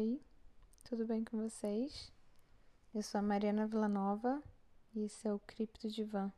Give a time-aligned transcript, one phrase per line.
[0.00, 0.18] Oi,
[0.88, 2.10] tudo bem com vocês?
[2.94, 4.42] Eu sou a Mariana Villanova
[4.94, 6.32] e esse é o Cripto Divã.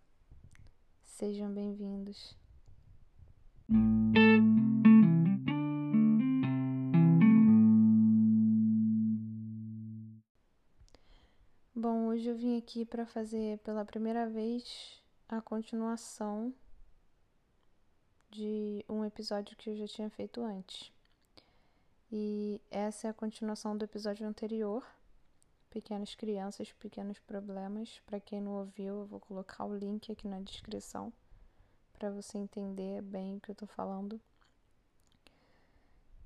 [1.05, 2.37] Sejam bem-vindos.
[11.73, 16.53] Bom, hoje eu vim aqui para fazer pela primeira vez a continuação
[18.29, 20.93] de um episódio que eu já tinha feito antes.
[22.15, 24.87] E essa é a continuação do episódio anterior,
[25.71, 28.03] Pequenas Crianças, Pequenos Problemas.
[28.05, 31.11] Para quem não ouviu, eu vou colocar o link aqui na descrição
[31.95, 34.21] para você entender bem o que eu tô falando.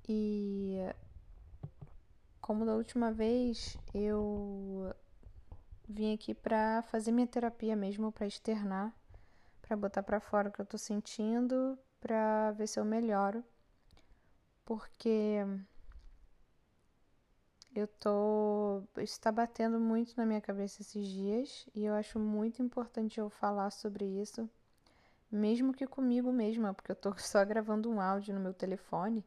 [0.09, 0.75] E
[2.41, 4.93] como da última vez, eu
[5.87, 8.93] vim aqui para fazer minha terapia mesmo, para externar,
[9.61, 13.41] para botar para fora o que eu tô sentindo, para ver se eu melhoro.
[14.65, 15.45] Porque
[17.79, 18.83] eu tô.
[18.97, 23.71] está batendo muito na minha cabeça esses dias e eu acho muito importante eu falar
[23.71, 24.49] sobre isso,
[25.31, 29.23] mesmo que comigo mesma, porque eu tô só gravando um áudio no meu telefone,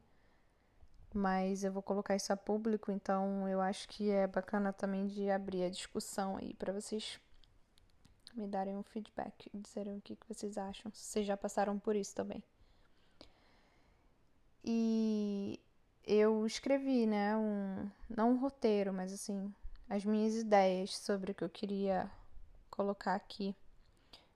[1.13, 5.29] mas eu vou colocar isso a público, então eu acho que é bacana também de
[5.29, 7.19] abrir a discussão aí para vocês
[8.33, 11.95] me darem um feedback, dizerem o que, que vocês acham, se vocês já passaram por
[11.95, 12.43] isso também.
[14.63, 15.59] E
[16.05, 19.53] eu escrevi, né, um, não um roteiro, mas assim,
[19.89, 22.09] as minhas ideias sobre o que eu queria
[22.69, 23.55] colocar aqui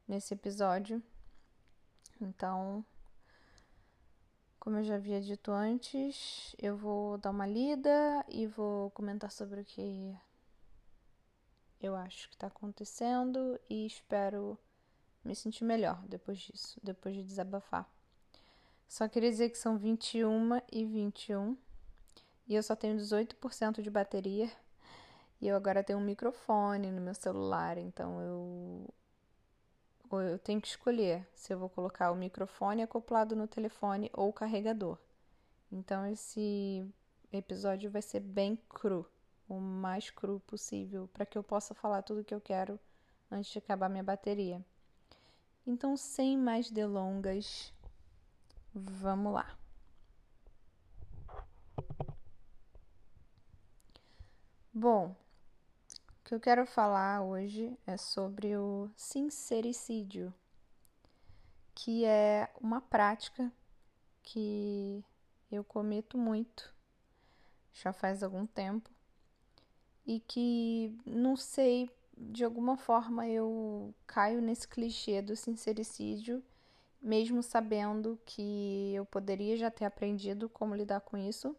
[0.08, 1.02] nesse episódio.
[2.21, 2.86] Então,
[4.59, 9.61] como eu já havia dito antes, eu vou dar uma lida e vou comentar sobre
[9.61, 10.17] o que
[11.81, 14.58] eu acho que está acontecendo e espero
[15.23, 17.89] me sentir melhor depois disso, depois de desabafar.
[18.88, 21.58] Só queria dizer que são 21 e 21
[22.47, 24.52] e eu só tenho 18% de bateria.
[25.42, 28.94] E eu agora tenho um microfone no meu celular, então eu
[30.11, 34.33] eu tenho que escolher se eu vou colocar o microfone acoplado no telefone ou o
[34.33, 34.98] carregador.
[35.70, 36.88] Então esse
[37.33, 39.05] episódio vai ser bem cru,
[39.49, 42.80] o mais cru possível, para que eu possa falar tudo o que eu quero
[43.30, 44.64] antes de acabar minha bateria.
[45.67, 47.73] Então, sem mais delongas,
[48.77, 49.58] Vamos lá.
[54.73, 60.33] Bom, o que eu quero falar hoje é sobre o sincericídio,
[61.73, 63.49] que é uma prática
[64.21, 65.02] que
[65.49, 66.75] eu cometo muito,
[67.71, 68.89] já faz algum tempo,
[70.05, 76.43] e que não sei, de alguma forma eu caio nesse clichê do sincericídio
[77.02, 81.56] mesmo sabendo que eu poderia já ter aprendido como lidar com isso,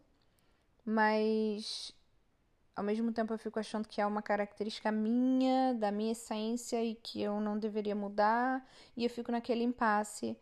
[0.85, 1.93] mas
[2.75, 6.95] ao mesmo tempo eu fico achando que é uma característica minha, da minha essência e
[6.95, 8.65] que eu não deveria mudar,
[8.95, 10.37] e eu fico naquele impasse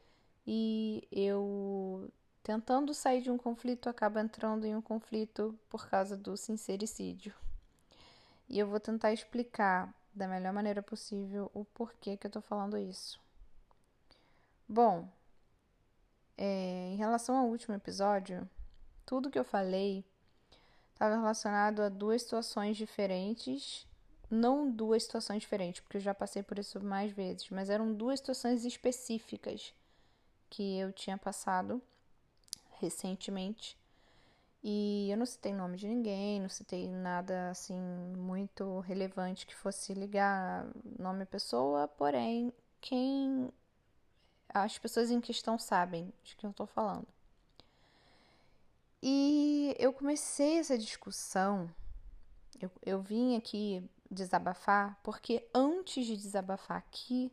[0.46, 2.12] e eu
[2.44, 7.34] tentando sair de um conflito acaba entrando em um conflito por causa do sincericídio.
[8.48, 12.78] E eu vou tentar explicar da melhor maneira possível o porquê que eu tô falando
[12.78, 13.25] isso.
[14.68, 15.08] Bom,
[16.38, 18.50] é, em relação ao último episódio,
[19.06, 20.04] tudo que eu falei
[20.94, 23.88] estava relacionado a duas situações diferentes.
[24.30, 28.20] Não duas situações diferentes, porque eu já passei por isso mais vezes, mas eram duas
[28.20, 29.72] situações específicas
[30.50, 31.80] que eu tinha passado
[32.80, 33.78] recentemente.
[34.64, 37.80] E eu não citei nome de ninguém, não citei nada assim
[38.18, 40.66] muito relevante que fosse ligar
[40.98, 42.52] nome à pessoa, porém,
[42.82, 43.52] quem
[44.64, 47.06] as pessoas em questão sabem de que eu estou falando.
[49.04, 51.70] E eu comecei essa discussão,
[52.62, 57.32] eu, eu vim aqui desabafar, porque antes de desabafar aqui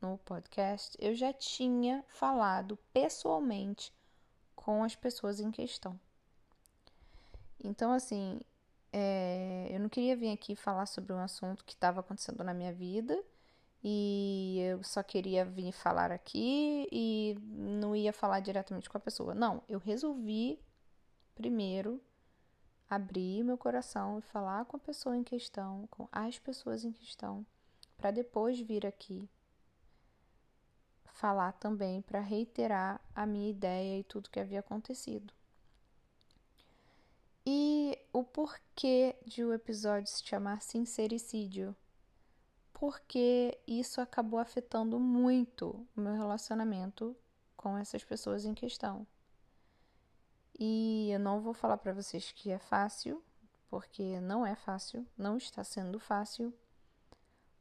[0.00, 3.92] no podcast, eu já tinha falado pessoalmente
[4.54, 5.98] com as pessoas em questão.
[7.62, 8.40] Então, assim,
[8.92, 12.72] é, eu não queria vir aqui falar sobre um assunto que estava acontecendo na minha
[12.72, 13.22] vida
[13.82, 19.34] e eu só queria vir falar aqui e não ia falar diretamente com a pessoa.
[19.34, 20.60] Não, eu resolvi
[21.34, 22.00] primeiro
[22.88, 27.46] abrir meu coração e falar com a pessoa em questão, com as pessoas em questão,
[27.96, 29.28] para depois vir aqui
[31.20, 35.32] falar também para reiterar a minha ideia e tudo que havia acontecido.
[37.46, 41.76] E o porquê de o episódio se chamar Sincericídio?
[42.80, 47.14] Porque isso acabou afetando muito o meu relacionamento
[47.54, 49.06] com essas pessoas em questão.
[50.58, 53.22] E eu não vou falar para vocês que é fácil,
[53.68, 56.54] porque não é fácil, não está sendo fácil.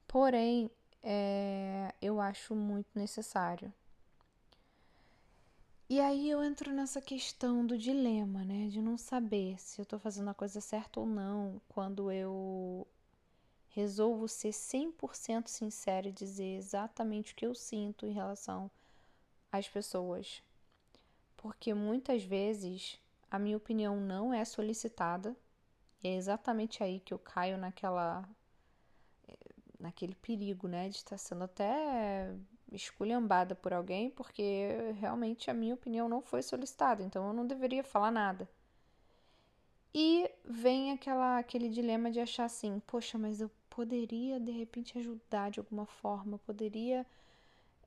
[0.08, 0.72] Porém,
[1.04, 3.74] é, eu acho muito necessário.
[5.90, 8.70] E aí eu entro nessa questão do dilema, né?
[8.70, 12.88] De não saber se eu tô fazendo a coisa certa ou não quando eu
[13.70, 18.70] resolvo ser 100% sincera e dizer exatamente o que eu sinto em relação
[19.52, 20.44] às pessoas.
[21.38, 23.00] Porque muitas vezes
[23.30, 25.36] a minha opinião não é solicitada,
[26.04, 28.28] e é exatamente aí que eu caio naquela
[29.80, 32.36] naquele perigo, né, de estar sendo até
[32.72, 37.84] esculhambada por alguém, porque realmente a minha opinião não foi solicitada, então eu não deveria
[37.84, 38.48] falar nada.
[39.94, 43.50] E vem aquela, aquele dilema de achar assim, poxa, mas eu
[43.80, 47.06] poderia de repente ajudar de alguma forma, poderia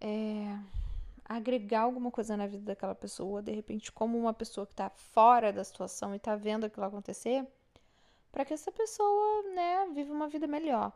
[0.00, 0.58] é,
[1.22, 5.52] agregar alguma coisa na vida daquela pessoa, de repente, como uma pessoa que está fora
[5.52, 7.46] da situação e está vendo aquilo acontecer,
[8.30, 10.90] para que essa pessoa, né, viva uma vida melhor.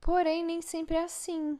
[0.00, 1.58] Porém, nem sempre é assim.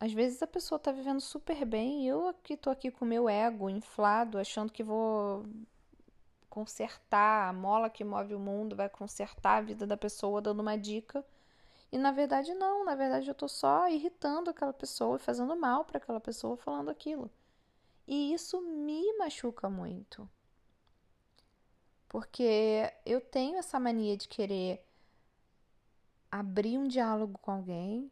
[0.00, 3.28] Às vezes a pessoa tá vivendo super bem e eu aqui tô aqui com meu
[3.28, 5.46] ego inflado, achando que vou
[6.48, 10.76] consertar a mola que move o mundo, vai consertar a vida da pessoa dando uma
[10.76, 11.24] dica.
[11.90, 15.84] E na verdade não, na verdade eu tô só irritando aquela pessoa e fazendo mal
[15.84, 17.30] para aquela pessoa falando aquilo.
[18.06, 20.28] E isso me machuca muito.
[22.08, 24.82] Porque eu tenho essa mania de querer
[26.30, 28.10] abrir um diálogo com alguém,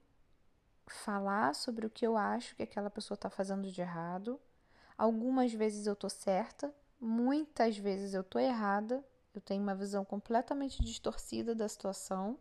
[0.86, 4.40] falar sobre o que eu acho que aquela pessoa está fazendo de errado.
[4.96, 9.04] Algumas vezes eu tô certa, muitas vezes eu tô errada.
[9.34, 12.38] Eu tenho uma visão completamente distorcida da situação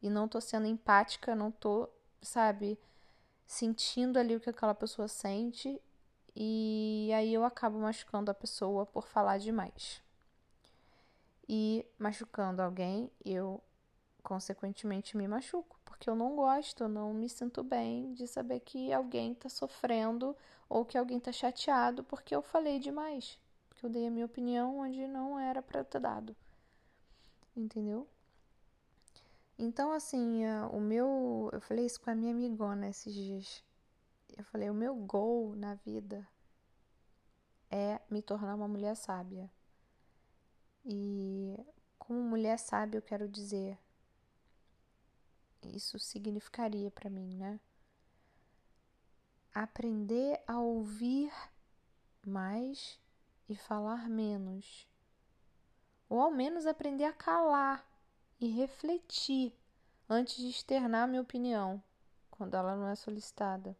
[0.00, 1.88] e não tô sendo empática, não tô,
[2.22, 2.78] sabe,
[3.44, 5.82] sentindo ali o que aquela pessoa sente
[6.34, 10.00] e aí eu acabo machucando a pessoa por falar demais.
[11.48, 13.60] E machucando alguém, eu
[14.22, 18.92] consequentemente me machuco, porque eu não gosto, eu não me sinto bem de saber que
[18.92, 20.36] alguém está sofrendo
[20.68, 23.36] ou que alguém está chateado porque eu falei demais,
[23.80, 26.36] porque eu dei a minha opinião onde não era para ter dado.
[27.56, 28.06] Entendeu?
[29.58, 31.48] Então, assim, o meu.
[31.52, 33.64] Eu falei isso com a minha amigona esses dias.
[34.36, 36.28] Eu falei: o meu goal na vida
[37.70, 39.50] é me tornar uma mulher sábia.
[40.84, 41.58] E
[41.98, 43.78] como mulher sábia, eu quero dizer
[45.62, 47.60] isso significaria para mim, né?
[49.54, 51.32] Aprender a ouvir
[52.26, 52.98] mais
[53.50, 54.88] e falar menos.
[56.08, 57.84] Ou ao menos aprender a calar
[58.40, 59.52] e refletir
[60.08, 61.82] antes de externar minha opinião,
[62.30, 63.76] quando ela não é solicitada.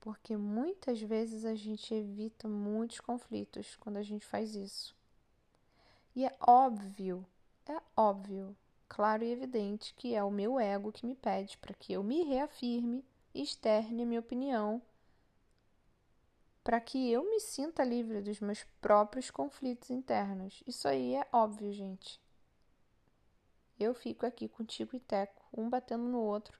[0.00, 4.96] Porque muitas vezes a gente evita muitos conflitos quando a gente faz isso.
[6.14, 7.26] E é óbvio,
[7.66, 8.56] é óbvio
[8.88, 12.22] claro e evidente que é o meu ego que me pede para que eu me
[12.22, 13.04] reafirme
[13.34, 14.82] e externe minha opinião,
[16.62, 20.62] para que eu me sinta livre dos meus próprios conflitos internos.
[20.66, 22.20] Isso aí é óbvio, gente.
[23.78, 26.58] Eu fico aqui contigo e Teco, um batendo no outro,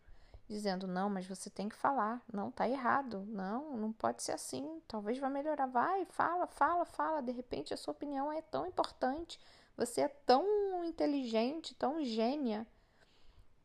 [0.48, 4.82] dizendo: não, mas você tem que falar, não, tá errado, não, não pode ser assim,
[4.88, 5.66] talvez vá melhorar.
[5.66, 7.22] Vai, fala, fala, fala.
[7.22, 9.38] De repente a sua opinião é tão importante
[9.76, 12.66] você é tão inteligente, tão gênia,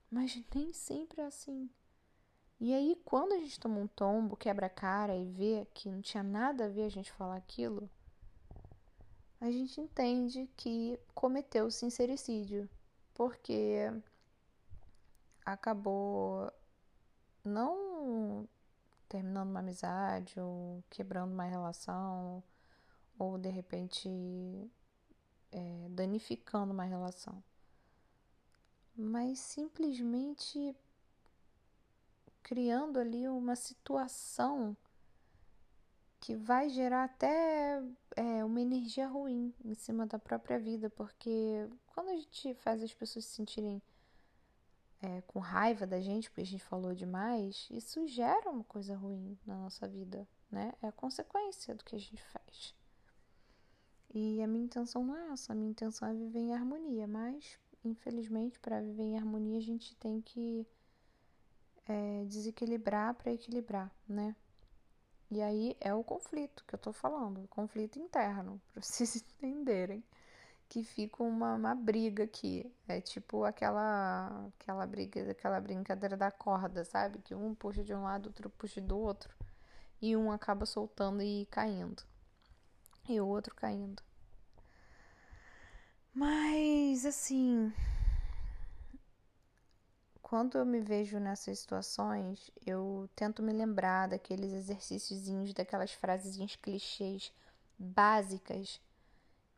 [0.10, 1.70] mas nem sempre é assim.
[2.60, 6.02] E aí, quando a gente toma um tombo, quebra a cara e vê que não
[6.02, 7.88] tinha nada a ver a gente falar aquilo,
[9.40, 12.68] a gente entende que cometeu sincericídio,
[13.14, 13.92] porque
[15.46, 16.52] acabou
[17.44, 18.50] não
[19.08, 22.44] terminando uma amizade ou quebrando uma relação
[23.20, 24.10] ou de repente
[25.52, 27.42] é, danificando uma relação,
[28.96, 30.76] mas simplesmente
[32.48, 34.76] criando ali uma situação
[36.18, 37.84] que vai gerar até
[38.16, 42.94] é, uma energia ruim em cima da própria vida, porque quando a gente faz as
[42.94, 43.82] pessoas se sentirem
[45.02, 49.38] é, com raiva da gente, porque a gente falou demais, isso gera uma coisa ruim
[49.46, 50.74] na nossa vida, né?
[50.82, 52.74] É a consequência do que a gente faz.
[54.14, 57.60] E a minha intenção não é essa, a minha intenção é viver em harmonia, mas
[57.84, 60.66] infelizmente para viver em harmonia a gente tem que
[61.88, 64.36] é, desequilibrar para equilibrar, né?
[65.30, 70.04] E aí é o conflito que eu tô falando, o conflito interno, para vocês entenderem
[70.70, 72.72] que fica uma, uma briga aqui.
[72.88, 77.20] É tipo aquela aquela briga, aquela brincadeira da corda, sabe?
[77.20, 79.34] Que um puxa de um lado, outro puxa do outro,
[80.02, 82.04] e um acaba soltando e caindo
[83.10, 84.02] e o outro caindo.
[86.14, 87.72] Mas assim,
[90.30, 97.32] quando eu me vejo nessas situações, eu tento me lembrar daqueles exercíciozinhos, daquelas frasezinhas clichês
[97.80, 98.82] básicas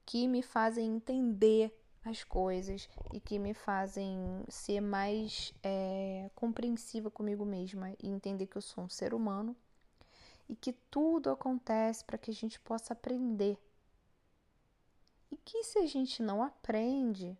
[0.06, 7.44] que me fazem entender as coisas e que me fazem ser mais é, compreensiva comigo
[7.44, 9.56] mesma e entender que eu sou um ser humano
[10.48, 13.58] e que tudo acontece para que a gente possa aprender.
[15.32, 17.36] E que se a gente não aprende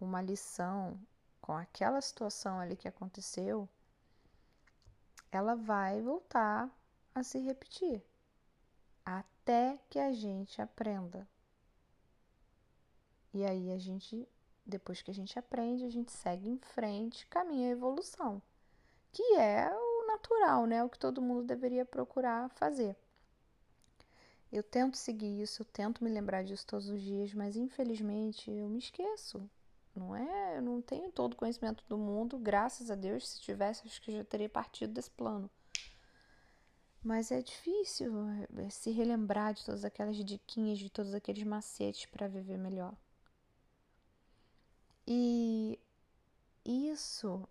[0.00, 0.98] uma lição
[1.44, 3.68] com aquela situação ali que aconteceu,
[5.30, 6.74] ela vai voltar
[7.14, 8.02] a se repetir
[9.04, 11.28] até que a gente aprenda.
[13.34, 14.26] E aí a gente,
[14.64, 18.40] depois que a gente aprende, a gente segue em frente, caminha a evolução,
[19.12, 20.82] que é o natural, né?
[20.82, 22.96] O que todo mundo deveria procurar fazer.
[24.50, 28.66] Eu tento seguir isso, eu tento me lembrar disso todos os dias, mas infelizmente eu
[28.66, 29.46] me esqueço.
[29.94, 33.86] Não é, eu não tenho todo o conhecimento do mundo, graças a Deus, se tivesse,
[33.86, 35.48] acho que já teria partido desse plano.
[37.02, 38.12] Mas é difícil
[38.56, 42.96] é, se relembrar de todas aquelas diquinhas, de todos aqueles macetes para viver melhor.
[45.06, 45.78] E
[46.64, 47.46] isso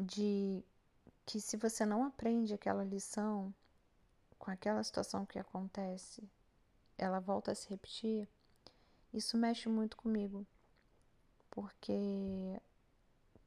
[0.00, 0.64] de
[1.26, 3.54] que se você não aprende aquela lição
[4.38, 6.28] com aquela situação que acontece,
[6.96, 8.28] ela volta a se repetir,
[9.12, 10.46] isso mexe muito comigo.
[11.56, 12.60] Porque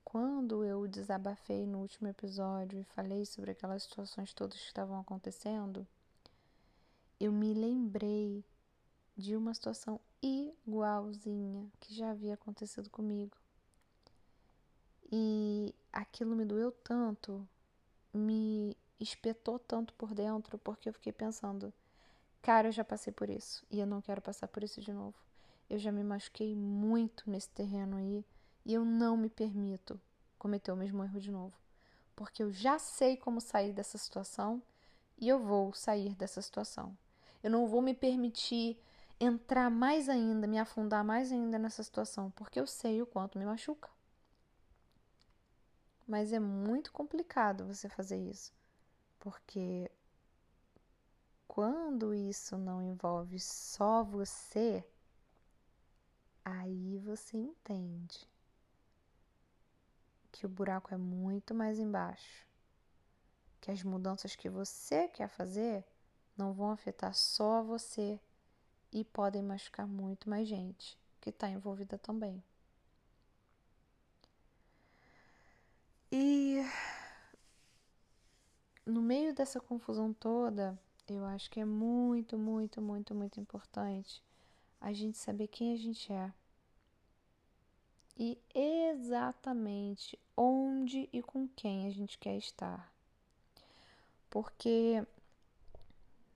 [0.03, 5.85] quando eu desabafei no último episódio e falei sobre aquelas situações todas que estavam acontecendo,
[7.19, 8.43] eu me lembrei
[9.15, 13.37] de uma situação igualzinha que já havia acontecido comigo.
[15.11, 17.47] E aquilo me doeu tanto,
[18.11, 21.71] me espetou tanto por dentro, porque eu fiquei pensando,
[22.41, 25.29] cara, eu já passei por isso e eu não quero passar por isso de novo.
[25.69, 28.25] Eu já me machuquei muito nesse terreno aí
[28.65, 29.99] e eu não me permito
[30.37, 31.53] cometer o mesmo erro de novo,
[32.15, 34.61] porque eu já sei como sair dessa situação
[35.17, 36.97] e eu vou sair dessa situação.
[37.43, 38.81] Eu não vou me permitir
[39.19, 43.45] entrar mais ainda, me afundar mais ainda nessa situação, porque eu sei o quanto me
[43.45, 43.89] machuca.
[46.07, 48.51] Mas é muito complicado você fazer isso,
[49.19, 49.91] porque
[51.47, 54.83] quando isso não envolve só você,
[56.49, 58.27] aí você entende
[60.31, 62.45] que o buraco é muito mais embaixo,
[63.61, 65.83] que as mudanças que você quer fazer
[66.37, 68.19] não vão afetar só você
[68.91, 72.43] e podem machucar muito mais gente que está envolvida também.
[76.11, 76.63] E
[78.85, 84.23] no meio dessa confusão toda, eu acho que é muito, muito, muito, muito importante
[84.79, 86.33] a gente saber quem a gente é
[88.17, 92.93] e exatamente onde e com quem a gente quer estar.
[94.29, 95.05] Porque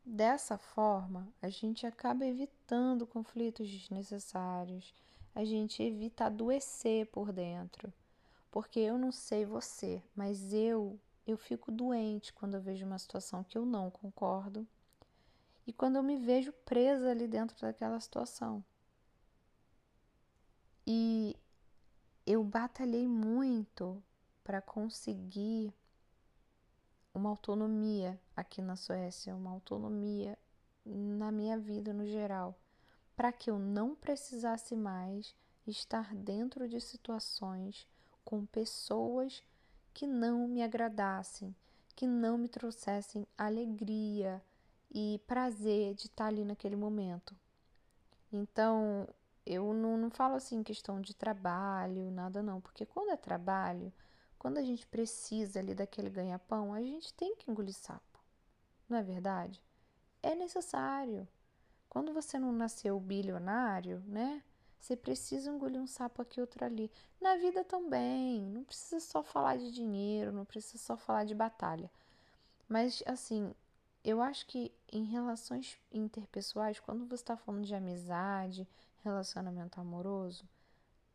[0.06, 4.94] Dessa forma, a gente acaba evitando conflitos desnecessários,
[5.34, 7.92] a gente evita adoecer por dentro.
[8.52, 13.46] Porque eu não sei você, mas eu eu fico doente quando eu vejo uma situação
[13.46, 14.68] que eu não concordo
[15.66, 18.64] e quando eu me vejo presa ali dentro daquela situação.
[20.86, 21.36] E
[22.26, 24.04] eu batalhei muito
[24.44, 25.74] para conseguir
[27.14, 30.38] uma autonomia aqui na Suécia, uma autonomia
[30.86, 32.58] na minha vida no geral,
[33.16, 35.34] para que eu não precisasse mais
[35.66, 37.88] estar dentro de situações
[38.26, 39.42] com pessoas
[39.94, 41.56] que não me agradassem,
[41.96, 44.44] que não me trouxessem alegria
[44.94, 47.36] e prazer de estar ali naquele momento.
[48.32, 49.08] Então,
[49.46, 53.92] eu não, não falo assim questão de trabalho, nada não, porque quando é trabalho,
[54.38, 58.20] quando a gente precisa ali daquele ganha-pão, a gente tem que engolir sapo.
[58.90, 59.64] Não é verdade?
[60.22, 61.28] É necessário.
[61.90, 64.44] Quando você não nasceu bilionário, né?
[64.80, 66.92] Você precisa engolir um sapo aqui, outro ali.
[67.22, 68.42] Na vida também.
[68.48, 71.90] Não precisa só falar de dinheiro, não precisa só falar de batalha.
[72.68, 73.54] Mas, assim,
[74.04, 78.68] eu acho que em relações interpessoais, quando você está falando de amizade,
[79.04, 80.48] relacionamento amoroso,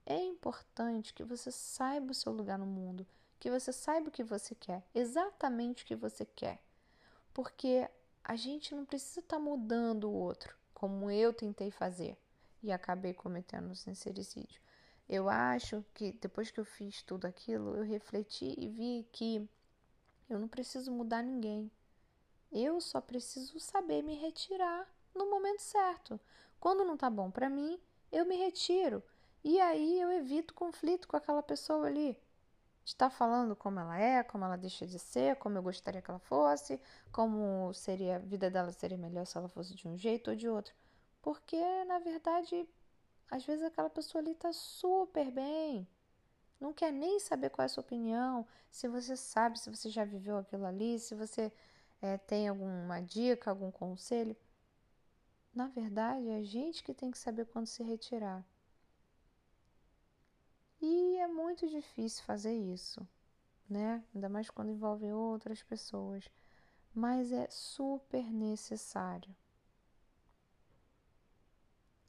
[0.07, 3.07] é importante que você saiba o seu lugar no mundo,
[3.39, 6.63] que você saiba o que você quer, exatamente o que você quer.
[7.35, 7.89] Porque
[8.25, 12.17] a gente não precisa estar tá mudando o outro, como eu tentei fazer
[12.63, 14.61] e acabei cometendo um sincericídio.
[15.09, 19.49] Eu acho que depois que eu fiz tudo aquilo, eu refleti e vi que
[20.29, 21.71] eu não preciso mudar ninguém.
[22.51, 26.19] Eu só preciso saber me retirar no momento certo.
[26.59, 27.79] Quando não tá bom para mim,
[28.11, 29.03] eu me retiro.
[29.45, 32.19] E aí eu evito conflito com aquela pessoa ali.
[32.85, 36.19] Está falando como ela é, como ela deixa de ser, como eu gostaria que ela
[36.19, 36.81] fosse,
[37.13, 40.49] como seria a vida dela seria melhor se ela fosse de um jeito ou de
[40.49, 40.75] outro.
[41.21, 42.67] Porque, na verdade,
[43.31, 45.87] às vezes aquela pessoa ali está super bem.
[46.59, 50.05] Não quer nem saber qual é a sua opinião, se você sabe, se você já
[50.05, 51.53] viveu aquilo ali, se você
[52.01, 54.37] é, tem alguma dica, algum conselho.
[55.55, 58.45] Na verdade, é a gente que tem que saber quando se retirar.
[60.81, 63.07] E é muito difícil fazer isso,
[63.69, 64.05] né?
[64.15, 66.29] Ainda mais quando envolve outras pessoas.
[66.95, 69.35] Mas é super necessário.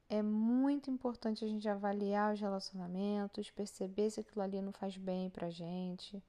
[0.08, 5.30] É muito importante a gente avaliar os relacionamentos, perceber se aquilo ali não faz bem
[5.30, 6.24] pra gente.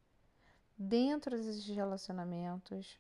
[0.77, 2.99] Dentro desses relacionamentos,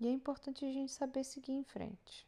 [0.00, 2.26] E é importante a gente saber seguir em frente,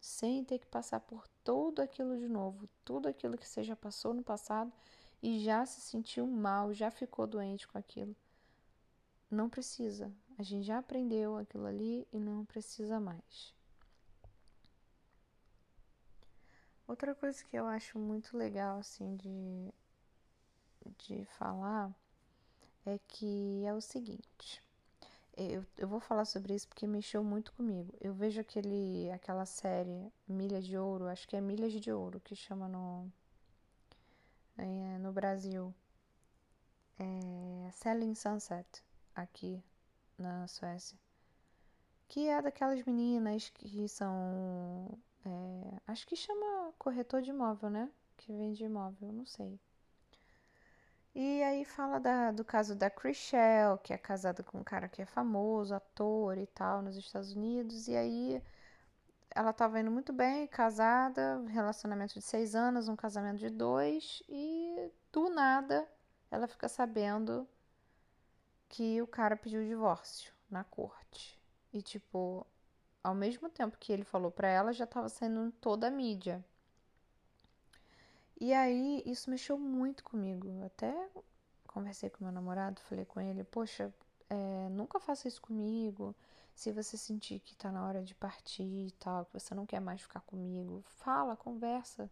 [0.00, 4.14] sem ter que passar por tudo aquilo de novo, tudo aquilo que você já passou
[4.14, 4.72] no passado
[5.22, 8.14] e já se sentiu mal, já ficou doente com aquilo.
[9.30, 10.12] Não precisa.
[10.38, 13.54] A gente já aprendeu aquilo ali e não precisa mais.
[16.86, 19.72] Outra coisa que eu acho muito legal assim de
[20.98, 21.94] de falar
[22.84, 24.62] é que é o seguinte.
[25.36, 27.94] Eu, eu vou falar sobre isso porque mexeu muito comigo.
[28.00, 32.36] Eu vejo aquele, aquela série Milha de Ouro, acho que é Milhas de Ouro que
[32.36, 33.10] chama no,
[34.58, 35.74] é, no Brasil.
[36.98, 38.84] É Selling Sunset,
[39.14, 39.62] aqui
[40.18, 40.98] na Suécia.
[42.08, 44.98] Que é daquelas meninas que são.
[45.24, 47.90] É, acho que chama corretor de imóvel, né?
[48.18, 49.58] Que vende imóvel, não sei.
[51.14, 55.02] E aí fala da, do caso da Chrishell, que é casada com um cara que
[55.02, 57.86] é famoso, ator e tal, nos Estados Unidos.
[57.88, 58.42] E aí
[59.30, 64.90] ela estava indo muito bem, casada, relacionamento de seis anos, um casamento de dois, e
[65.12, 65.86] do nada
[66.30, 67.46] ela fica sabendo
[68.68, 71.38] que o cara pediu divórcio na corte.
[71.72, 72.46] E tipo,
[73.04, 76.44] ao mesmo tempo que ele falou para ela, já estava saindo toda a mídia.
[78.40, 80.48] E aí isso mexeu muito comigo.
[80.64, 80.92] Até
[81.66, 83.92] conversei com meu namorado, falei com ele, poxa,
[84.28, 86.14] é, nunca faça isso comigo.
[86.54, 89.80] Se você sentir que tá na hora de partir e tal, que você não quer
[89.80, 92.10] mais ficar comigo, fala, conversa.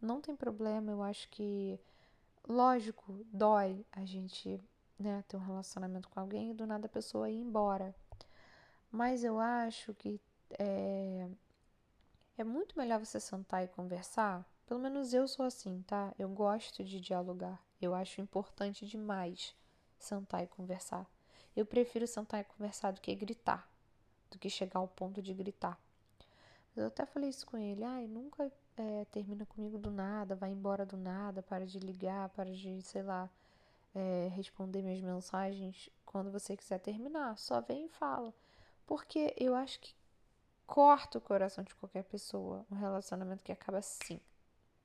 [0.00, 1.78] Não tem problema, eu acho que,
[2.48, 4.60] lógico, dói a gente
[4.98, 7.94] né, ter um relacionamento com alguém e do nada a pessoa ir embora.
[8.90, 10.20] Mas eu acho que
[10.58, 11.28] é,
[12.38, 16.12] é muito melhor você sentar e conversar pelo menos eu sou assim, tá?
[16.18, 17.60] Eu gosto de dialogar.
[17.80, 19.54] Eu acho importante demais
[19.98, 21.06] sentar e conversar.
[21.54, 23.68] Eu prefiro sentar e conversar do que gritar,
[24.30, 25.78] do que chegar ao ponto de gritar.
[26.74, 27.84] Eu até falei isso com ele.
[27.84, 32.50] Ai, nunca é, termina comigo do nada, vai embora do nada, para de ligar, para
[32.50, 33.28] de, sei lá,
[33.94, 37.36] é, responder minhas mensagens quando você quiser terminar.
[37.36, 38.32] Só vem e fala.
[38.86, 39.94] Porque eu acho que
[40.66, 44.20] corta o coração de qualquer pessoa um relacionamento que acaba assim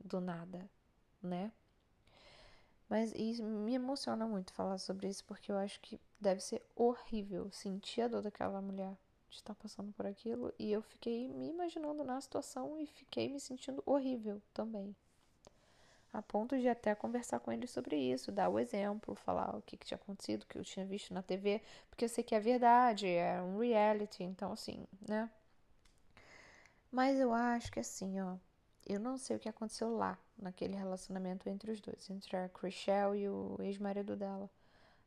[0.03, 0.69] do nada,
[1.21, 1.51] né?
[2.89, 7.51] Mas isso me emociona muito falar sobre isso, porque eu acho que deve ser horrível
[7.51, 8.97] sentir a dor daquela mulher
[9.29, 10.53] de estar passando por aquilo.
[10.57, 14.95] E eu fiquei me imaginando na situação e fiquei me sentindo horrível também.
[16.13, 19.75] A ponto de até conversar com ele sobre isso, dar o exemplo, falar o que,
[19.77, 22.39] que tinha acontecido, o que eu tinha visto na TV, porque eu sei que é
[22.39, 25.29] verdade, é um reality, então assim, né?
[26.89, 28.37] Mas eu acho que assim, ó,
[28.87, 33.15] eu não sei o que aconteceu lá, naquele relacionamento entre os dois, entre a Chrishell
[33.15, 34.49] e o ex-marido dela.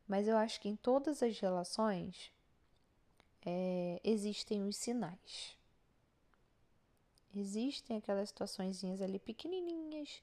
[0.06, 2.32] Mas eu acho que em todas as relações
[3.44, 5.56] é, existem os sinais.
[7.34, 10.22] Existem aquelas situações ali pequenininhas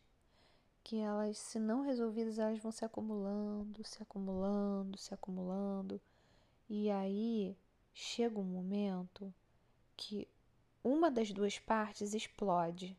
[0.84, 6.00] que elas, se não resolvidas, elas vão se acumulando, se acumulando, se acumulando.
[6.70, 7.58] E aí
[7.94, 9.34] chega um momento
[9.96, 10.28] que
[10.84, 12.96] uma das duas partes explode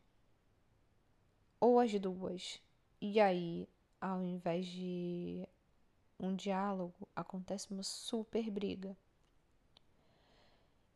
[1.61, 2.61] ou as duas.
[3.01, 3.69] E aí,
[4.01, 5.47] ao invés de
[6.19, 8.97] um diálogo, acontece uma super briga.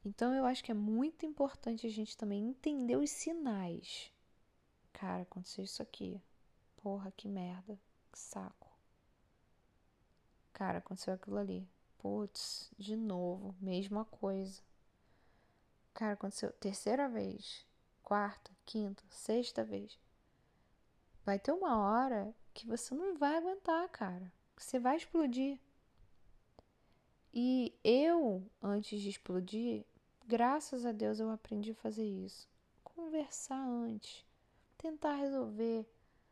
[0.05, 4.13] Então eu acho que é muito importante a gente também entender os sinais.
[4.93, 6.21] Cara, aconteceu isso aqui.
[6.77, 7.79] Porra, que merda.
[8.11, 8.69] Que saco.
[10.53, 11.69] Cara, aconteceu aquilo ali.
[11.99, 14.61] Putz, de novo, mesma coisa.
[15.95, 17.65] Cara, aconteceu terceira vez,
[18.03, 19.99] quarta, quinta, sexta vez
[21.25, 24.33] vai ter uma hora que você não vai aguentar, cara.
[24.57, 25.59] Você vai explodir.
[27.35, 29.85] E eu, antes de explodir,
[30.27, 32.53] graças a Deus eu aprendi a fazer isso
[32.95, 34.25] conversar antes,
[34.79, 35.87] tentar resolver.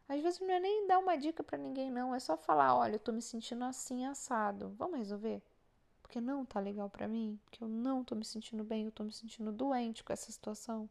[0.08, 2.94] Às vezes não é nem dar uma dica para ninguém, não, é só falar: olha,
[2.94, 5.42] eu tô me sentindo assim assado, vamos resolver?
[6.02, 9.04] Porque não tá legal para mim, porque eu não tô me sentindo bem, eu tô
[9.04, 10.88] me sentindo doente com essa situação.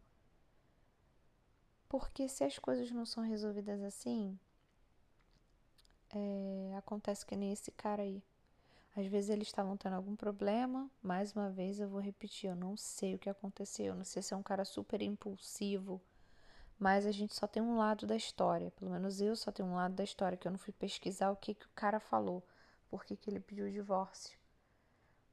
[1.89, 4.39] Porque se as coisas não são resolvidas assim,
[6.11, 8.23] é, acontece que nem esse cara aí.
[8.95, 10.89] Às vezes eles estavam tendo algum problema.
[11.01, 13.87] Mais uma vez eu vou repetir, eu não sei o que aconteceu.
[13.87, 16.01] Eu não sei se é um cara super impulsivo.
[16.77, 18.71] Mas a gente só tem um lado da história.
[18.71, 21.35] Pelo menos eu só tenho um lado da história, que eu não fui pesquisar o
[21.35, 22.43] que, que o cara falou.
[22.89, 24.37] Por que, que ele pediu o divórcio.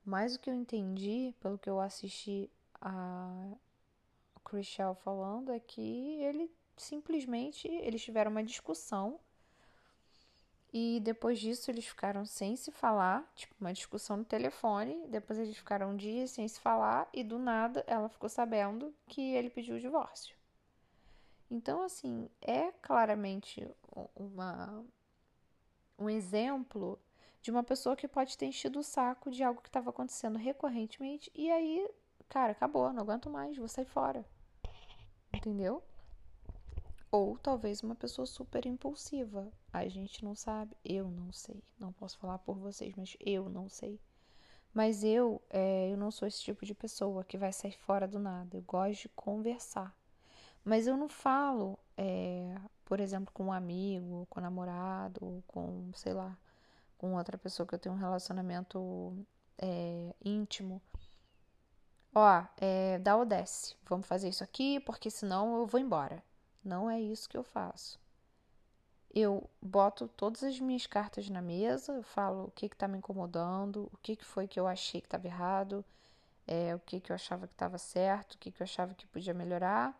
[0.04, 3.56] Mas o que eu entendi, pelo que eu assisti a
[4.48, 9.18] Chriselle falando, é que ele simplesmente eles tiveram uma discussão
[10.78, 15.06] e depois disso eles ficaram sem se falar, tipo uma discussão no telefone.
[15.08, 19.22] Depois eles ficaram um dia sem se falar e do nada ela ficou sabendo que
[19.34, 20.36] ele pediu o divórcio.
[21.50, 23.66] Então, assim, é claramente
[24.14, 24.84] uma,
[25.98, 26.98] um exemplo
[27.40, 31.30] de uma pessoa que pode ter enchido o saco de algo que estava acontecendo recorrentemente
[31.34, 31.88] e aí,
[32.28, 34.24] cara, acabou, não aguento mais, vou sair fora.
[35.36, 35.82] Entendeu?
[37.10, 39.50] Ou talvez uma pessoa super impulsiva.
[39.72, 41.62] A gente não sabe, eu não sei.
[41.78, 44.00] Não posso falar por vocês, mas eu não sei.
[44.74, 48.18] Mas eu, é, eu não sou esse tipo de pessoa que vai sair fora do
[48.18, 48.56] nada.
[48.56, 49.96] Eu gosto de conversar.
[50.64, 56.12] Mas eu não falo, é, por exemplo, com um amigo, com um namorado, com, sei
[56.12, 56.36] lá,
[56.98, 59.16] com outra pessoa que eu tenho um relacionamento
[59.58, 60.82] é, íntimo.
[62.18, 63.76] Ó, é, dá ou desce.
[63.84, 66.24] Vamos fazer isso aqui, porque senão eu vou embora.
[66.64, 68.00] Não é isso que eu faço.
[69.14, 73.90] Eu boto todas as minhas cartas na mesa, eu falo o que está me incomodando,
[73.92, 75.84] o que, que foi que eu achei que estava errado,
[76.46, 79.06] é, o que, que eu achava que estava certo, o que, que eu achava que
[79.06, 79.94] podia melhorar.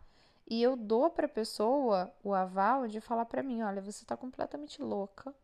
[0.46, 4.16] E eu dou para a pessoa o aval de falar para mim: olha, você está
[4.16, 5.34] completamente louca,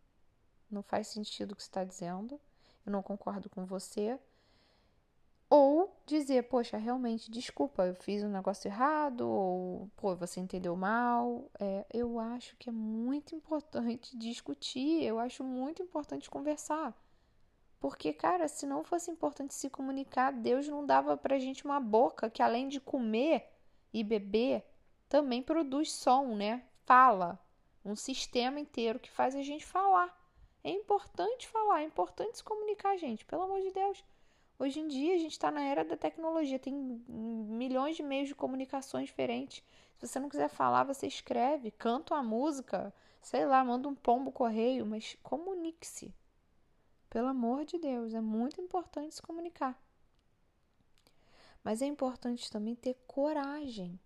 [0.70, 2.40] não faz sentido o que você está dizendo,
[2.86, 4.18] eu não concordo com você,
[5.54, 11.50] ou dizer, poxa, realmente, desculpa, eu fiz um negócio errado, ou, pô, você entendeu mal.
[11.60, 16.98] É, eu acho que é muito importante discutir, eu acho muito importante conversar.
[17.78, 22.30] Porque, cara, se não fosse importante se comunicar, Deus não dava pra gente uma boca
[22.30, 23.46] que, além de comer
[23.92, 24.64] e beber,
[25.06, 26.64] também produz som, né?
[26.86, 27.38] Fala.
[27.84, 30.18] Um sistema inteiro que faz a gente falar.
[30.64, 34.02] É importante falar, é importante se comunicar, gente, pelo amor de Deus.
[34.58, 38.34] Hoje em dia a gente está na era da tecnologia, tem milhões de meios de
[38.34, 39.62] comunicações diferentes.
[39.96, 44.30] Se você não quiser falar, você escreve, canta uma música, sei lá, manda um pombo
[44.30, 46.14] correio, mas comunique-se.
[47.10, 49.80] Pelo amor de Deus, é muito importante se comunicar.
[51.62, 53.98] Mas é importante também ter coragem.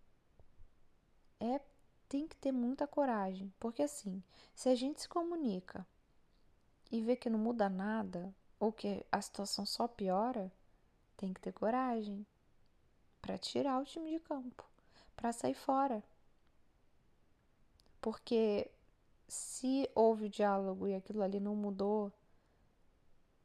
[1.39, 1.61] É,
[2.09, 4.23] tem que ter muita coragem, porque assim,
[4.55, 5.87] se a gente se comunica
[6.91, 10.51] e vê que não muda nada, ou que a situação só piora,
[11.17, 12.27] tem que ter coragem
[13.21, 14.65] para tirar o time de campo,
[15.17, 16.03] para sair fora.
[18.01, 18.71] Porque
[19.29, 22.13] se houve diálogo e aquilo ali não mudou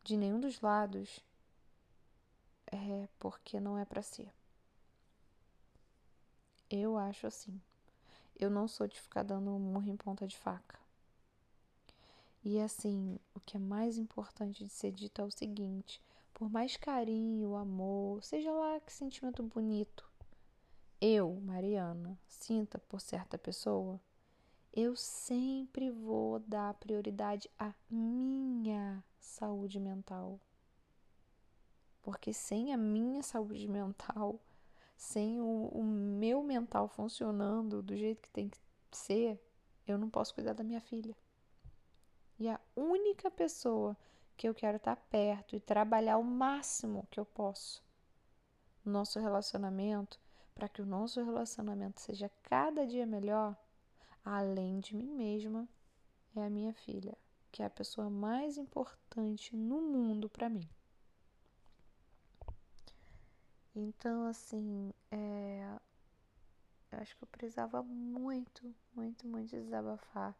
[0.03, 1.19] de nenhum dos lados,
[2.67, 4.31] é porque não é para ser.
[6.69, 7.61] Eu acho assim.
[8.39, 10.80] Eu não sou de ficar dando murro em ponta de faca.
[12.43, 16.01] E assim, o que é mais importante de ser dito é o seguinte:
[16.33, 20.11] por mais carinho, amor, seja lá que sentimento bonito
[21.01, 23.99] eu, Mariana, sinta por certa pessoa,
[24.71, 30.39] eu sempre vou dar prioridade à minha saúde mental.
[32.03, 34.39] Porque sem a minha saúde mental,
[34.95, 38.57] sem o, o meu mental funcionando do jeito que tem que
[38.91, 39.41] ser,
[39.87, 41.15] eu não posso cuidar da minha filha.
[42.41, 43.95] E a única pessoa
[44.35, 47.83] que eu quero estar perto e trabalhar o máximo que eu posso
[48.83, 50.19] no nosso relacionamento,
[50.55, 53.55] para que o nosso relacionamento seja cada dia melhor,
[54.25, 55.69] além de mim mesma,
[56.35, 57.15] é a minha filha,
[57.51, 60.67] que é a pessoa mais importante no mundo para mim.
[63.75, 65.77] Então, assim, é...
[66.91, 70.35] eu acho que eu precisava muito, muito, muito desabafar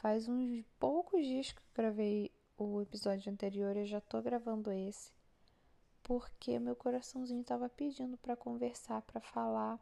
[0.00, 5.12] Faz uns poucos dias que eu gravei o episódio anterior e já tô gravando esse,
[6.02, 9.78] porque meu coraçãozinho tava pedindo para conversar, para falar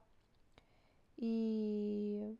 [1.19, 2.37] e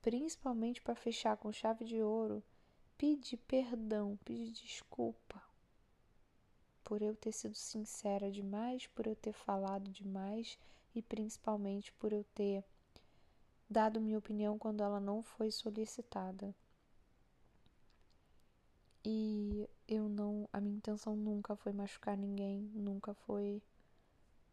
[0.00, 2.42] principalmente para fechar com chave de ouro,
[2.96, 5.42] pedir perdão, pedir desculpa
[6.82, 10.58] por eu ter sido sincera demais, por eu ter falado demais
[10.94, 12.64] e principalmente por eu ter
[13.68, 16.54] dado minha opinião quando ela não foi solicitada.
[19.04, 20.48] E eu não.
[20.52, 23.62] A minha intenção nunca foi machucar ninguém, nunca foi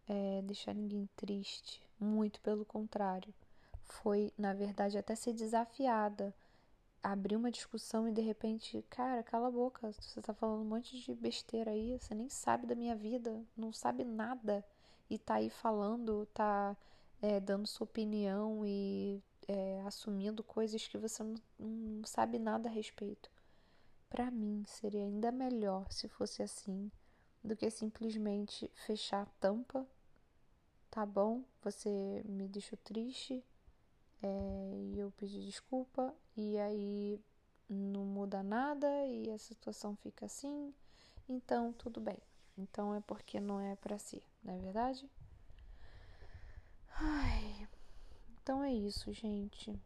[0.07, 1.81] é, deixar ninguém triste.
[1.99, 3.33] Muito pelo contrário.
[3.83, 6.33] Foi, na verdade, até ser desafiada.
[7.03, 10.99] Abrir uma discussão e de repente, cara, cala a boca, você tá falando um monte
[10.99, 14.65] de besteira aí, você nem sabe da minha vida, não sabe nada.
[15.07, 16.75] E tá aí falando, tá
[17.21, 22.71] é, dando sua opinião e é, assumindo coisas que você não, não sabe nada a
[22.71, 23.29] respeito.
[24.09, 26.91] Para mim, seria ainda melhor se fosse assim
[27.43, 29.85] do que simplesmente fechar a tampa.
[30.89, 33.43] Tá bom, você me deixou triste
[34.23, 37.19] é, e eu pedi desculpa, e aí
[37.69, 40.73] não muda nada e a situação fica assim,
[41.27, 42.17] então tudo bem.
[42.57, 45.09] Então é porque não é para si, não é verdade?
[46.97, 47.67] Ai,
[48.41, 49.77] então é isso, gente.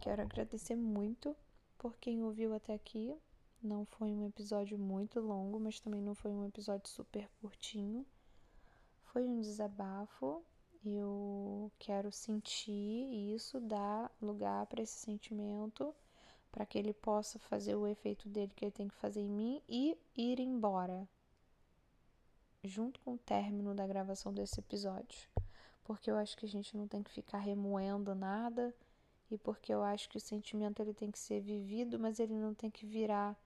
[0.00, 1.36] Quero agradecer muito
[1.76, 3.14] por quem ouviu até aqui.
[3.62, 8.06] Não foi um episódio muito longo, mas também não foi um episódio super curtinho.
[9.02, 10.42] Foi um desabafo.
[10.82, 15.94] Eu quero sentir isso, dar lugar para esse sentimento,
[16.50, 19.62] para que ele possa fazer o efeito dele que ele tem que fazer em mim
[19.68, 21.06] e ir embora.
[22.64, 25.28] Junto com o término da gravação desse episódio
[25.86, 28.74] porque eu acho que a gente não tem que ficar remoendo nada
[29.30, 32.52] e porque eu acho que o sentimento ele tem que ser vivido, mas ele não
[32.52, 33.36] tem que virar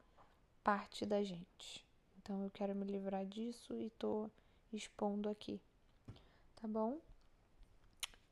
[0.65, 1.87] parte da gente.
[2.19, 4.31] Então eu quero me livrar disso e tô
[4.73, 5.61] expondo aqui.
[6.57, 6.99] Tá bom?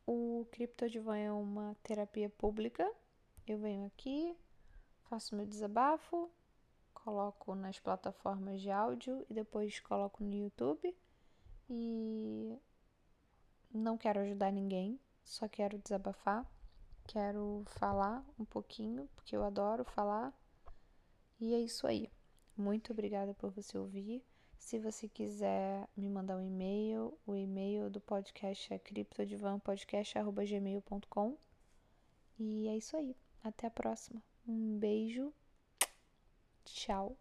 [0.07, 2.91] O Criptodivan é uma terapia pública.
[3.47, 4.35] Eu venho aqui,
[5.11, 6.31] faço meu desabafo,
[6.95, 10.97] coloco nas plataformas de áudio e depois coloco no YouTube.
[11.69, 12.59] E
[13.73, 16.47] não quero ajudar ninguém, só quero desabafar,
[17.07, 20.33] quero falar um pouquinho, porque eu adoro falar.
[21.41, 22.11] E é isso aí.
[22.57, 24.25] Muito obrigada por você ouvir.
[24.59, 31.39] Se você quiser me mandar um e-mail, o e-mail do podcast é criptodivanpodcast.gmail.com
[32.39, 33.17] E é isso aí.
[33.43, 34.23] Até a próxima.
[34.47, 35.33] Um beijo.
[36.65, 37.17] Tchau.